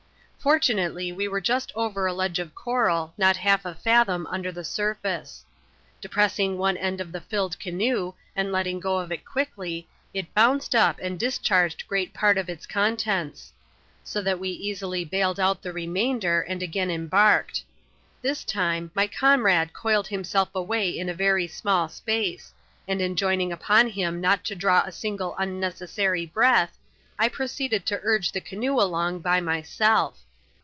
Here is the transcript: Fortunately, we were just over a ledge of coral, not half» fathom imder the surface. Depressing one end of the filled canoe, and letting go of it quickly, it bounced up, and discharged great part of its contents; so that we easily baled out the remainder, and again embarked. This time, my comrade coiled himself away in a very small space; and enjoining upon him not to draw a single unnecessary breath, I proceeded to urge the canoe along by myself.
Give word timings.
Fortunately, 0.43 1.11
we 1.11 1.27
were 1.27 1.39
just 1.39 1.71
over 1.75 2.07
a 2.07 2.13
ledge 2.13 2.39
of 2.39 2.55
coral, 2.55 3.13
not 3.15 3.37
half» 3.37 3.61
fathom 3.83 4.27
imder 4.31 4.51
the 4.51 4.63
surface. 4.63 5.45
Depressing 6.01 6.57
one 6.57 6.77
end 6.77 6.99
of 6.99 7.11
the 7.11 7.21
filled 7.21 7.59
canoe, 7.59 8.13
and 8.35 8.51
letting 8.51 8.79
go 8.79 8.97
of 8.97 9.11
it 9.11 9.23
quickly, 9.23 9.87
it 10.15 10.33
bounced 10.33 10.73
up, 10.73 10.97
and 10.99 11.19
discharged 11.19 11.87
great 11.87 12.11
part 12.11 12.39
of 12.39 12.49
its 12.49 12.65
contents; 12.65 13.53
so 14.03 14.19
that 14.19 14.39
we 14.39 14.49
easily 14.49 15.05
baled 15.05 15.39
out 15.39 15.61
the 15.61 15.71
remainder, 15.71 16.41
and 16.41 16.63
again 16.63 16.89
embarked. 16.89 17.61
This 18.23 18.43
time, 18.43 18.89
my 18.95 19.05
comrade 19.05 19.73
coiled 19.73 20.07
himself 20.07 20.49
away 20.55 20.89
in 20.89 21.07
a 21.07 21.13
very 21.13 21.45
small 21.45 21.87
space; 21.87 22.51
and 22.87 22.99
enjoining 22.99 23.51
upon 23.51 23.89
him 23.89 24.19
not 24.19 24.43
to 24.45 24.55
draw 24.55 24.81
a 24.87 24.91
single 24.91 25.35
unnecessary 25.37 26.25
breath, 26.25 26.79
I 27.19 27.29
proceeded 27.29 27.85
to 27.85 27.99
urge 28.01 28.31
the 28.31 28.41
canoe 28.41 28.79
along 28.79 29.19
by 29.19 29.39
myself. 29.39 30.17